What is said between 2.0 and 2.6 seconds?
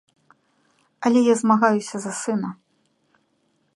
за сына.